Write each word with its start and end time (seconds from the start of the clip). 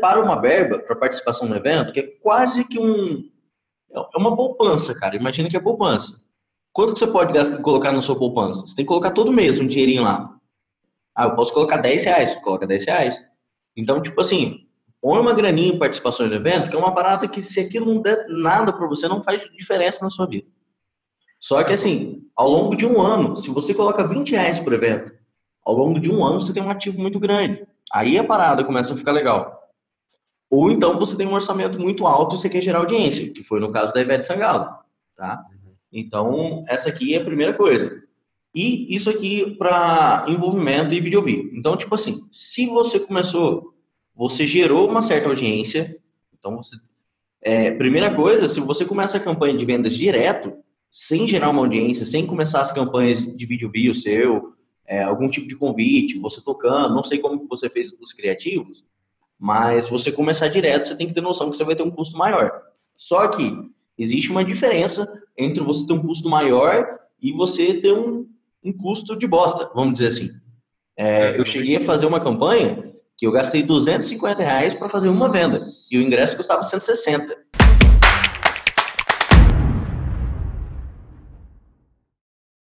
para 0.00 0.20
uma 0.20 0.40
verba 0.40 0.78
para 0.78 0.94
participação 0.94 1.48
no 1.48 1.56
evento, 1.56 1.92
que 1.92 2.00
é 2.00 2.06
quase 2.22 2.64
que 2.64 2.78
um. 2.78 3.28
É 3.90 4.18
uma 4.18 4.36
poupança, 4.36 4.94
cara. 4.94 5.16
Imagina 5.16 5.48
que 5.48 5.56
é 5.56 5.60
poupança. 5.60 6.22
Quanto 6.72 6.92
que 6.92 7.00
você 7.00 7.06
pode 7.06 7.32
gastar, 7.32 7.58
colocar 7.58 7.90
na 7.90 8.00
sua 8.00 8.16
poupança? 8.16 8.66
Você 8.66 8.76
tem 8.76 8.84
que 8.84 8.88
colocar 8.88 9.10
todo 9.10 9.32
mês 9.32 9.58
um 9.58 9.66
dinheirinho 9.66 10.04
lá. 10.04 10.36
Ah, 11.14 11.24
eu 11.24 11.34
posso 11.34 11.52
colocar 11.52 11.78
10 11.78 12.04
reais, 12.04 12.34
coloca 12.36 12.66
10 12.66 12.84
reais. 12.84 13.20
Então, 13.76 14.00
tipo 14.00 14.20
assim, 14.20 14.68
põe 15.00 15.18
uma 15.18 15.34
graninha 15.34 15.74
em 15.74 15.78
participação 15.78 16.28
no 16.28 16.34
evento, 16.34 16.70
que 16.70 16.76
é 16.76 16.78
uma 16.78 16.94
parada 16.94 17.26
que 17.26 17.42
se 17.42 17.58
aquilo 17.58 17.92
não 17.92 18.00
der 18.00 18.26
nada 18.28 18.72
para 18.72 18.86
você, 18.86 19.08
não 19.08 19.22
faz 19.24 19.42
diferença 19.56 20.04
na 20.04 20.10
sua 20.10 20.26
vida. 20.26 20.46
Só 21.40 21.62
que 21.64 21.72
assim, 21.72 22.22
ao 22.36 22.48
longo 22.48 22.76
de 22.76 22.86
um 22.86 23.00
ano, 23.00 23.36
se 23.36 23.50
você 23.50 23.74
coloca 23.74 24.06
20 24.06 24.30
reais 24.30 24.60
por 24.60 24.72
evento, 24.72 25.12
ao 25.64 25.74
longo 25.74 25.98
de 25.98 26.10
um 26.10 26.24
ano 26.24 26.40
você 26.40 26.52
tem 26.52 26.62
um 26.62 26.70
ativo 26.70 27.00
muito 27.00 27.18
grande. 27.18 27.66
Aí 27.92 28.18
a 28.18 28.24
parada 28.24 28.62
começa 28.62 28.94
a 28.94 28.96
ficar 28.96 29.12
legal. 29.12 29.57
Ou 30.50 30.70
então 30.70 30.98
você 30.98 31.16
tem 31.16 31.26
um 31.26 31.34
orçamento 31.34 31.78
muito 31.78 32.06
alto 32.06 32.34
e 32.34 32.38
você 32.38 32.48
quer 32.48 32.62
gerar 32.62 32.78
audiência, 32.78 33.30
que 33.32 33.44
foi 33.44 33.60
no 33.60 33.70
caso 33.70 33.92
da 33.92 34.00
Ivete 34.00 34.26
Sangalo, 34.26 34.68
tá? 35.16 35.44
Então, 35.92 36.62
essa 36.68 36.88
aqui 36.88 37.14
é 37.14 37.18
a 37.18 37.24
primeira 37.24 37.54
coisa. 37.54 38.02
E 38.54 38.94
isso 38.94 39.08
aqui 39.10 39.54
para 39.56 40.24
envolvimento 40.28 40.94
e 40.94 41.00
vídeo 41.00 41.22
vídeo. 41.22 41.50
Então, 41.54 41.76
tipo 41.76 41.94
assim, 41.94 42.26
se 42.30 42.66
você 42.66 42.98
começou, 42.98 43.74
você 44.14 44.46
gerou 44.46 44.88
uma 44.88 45.02
certa 45.02 45.28
audiência, 45.28 45.98
então 46.32 46.56
você 46.56 46.76
é, 47.40 47.70
primeira 47.70 48.14
coisa, 48.14 48.48
se 48.48 48.60
você 48.60 48.84
começa 48.84 49.16
a 49.16 49.20
campanha 49.20 49.56
de 49.56 49.64
vendas 49.64 49.94
direto, 49.94 50.52
sem 50.90 51.28
gerar 51.28 51.50
uma 51.50 51.60
audiência, 51.60 52.04
sem 52.04 52.26
começar 52.26 52.60
as 52.60 52.72
campanhas 52.72 53.20
de 53.20 53.46
vídeo 53.46 53.70
view 53.70 53.94
seu, 53.94 54.54
é, 54.86 55.02
algum 55.02 55.28
tipo 55.28 55.46
de 55.46 55.54
convite, 55.54 56.18
você 56.18 56.40
tocando, 56.40 56.94
não 56.94 57.04
sei 57.04 57.18
como 57.18 57.46
você 57.46 57.68
fez 57.68 57.92
os 58.00 58.12
criativos, 58.12 58.84
mas 59.38 59.88
você 59.88 60.10
começar 60.10 60.48
direto, 60.48 60.88
você 60.88 60.96
tem 60.96 61.06
que 61.06 61.14
ter 61.14 61.20
noção 61.20 61.50
que 61.50 61.56
você 61.56 61.64
vai 61.64 61.76
ter 61.76 61.82
um 61.82 61.90
custo 61.90 62.16
maior. 62.16 62.50
Só 62.96 63.28
que 63.28 63.52
existe 63.96 64.30
uma 64.30 64.44
diferença 64.44 65.06
entre 65.36 65.62
você 65.62 65.86
ter 65.86 65.92
um 65.92 66.02
custo 66.02 66.28
maior 66.28 66.98
e 67.22 67.32
você 67.32 67.74
ter 67.74 67.92
um, 67.92 68.26
um 68.64 68.72
custo 68.72 69.16
de 69.16 69.26
bosta, 69.26 69.70
vamos 69.74 69.94
dizer 69.94 70.08
assim. 70.08 70.30
É, 70.96 71.38
eu 71.38 71.46
cheguei 71.46 71.76
a 71.76 71.80
fazer 71.80 72.06
uma 72.06 72.20
campanha 72.20 72.92
que 73.16 73.26
eu 73.26 73.32
gastei 73.32 73.62
250 73.62 74.42
reais 74.42 74.74
para 74.74 74.88
fazer 74.88 75.08
uma 75.08 75.28
venda 75.28 75.64
e 75.90 75.98
o 75.98 76.02
ingresso 76.02 76.36
custava 76.36 76.62
160. 76.62 77.36